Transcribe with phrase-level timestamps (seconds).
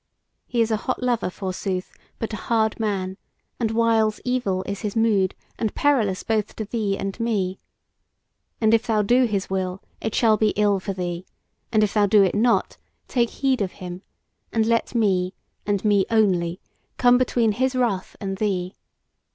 [0.47, 3.17] He is a hot lover forsooth, but a hard man;
[3.59, 7.59] and whiles evil is his mood, and perilous both to thee and me.
[8.59, 11.27] And if thou do his will, it shall be ill for thee;
[11.71, 12.77] and if thou do it not,
[13.07, 14.01] take heed of him,
[14.51, 15.35] and let me,
[15.67, 16.59] and me only,
[16.97, 18.73] come between his wrath and thee.